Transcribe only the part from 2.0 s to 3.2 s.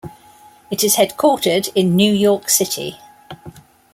York City.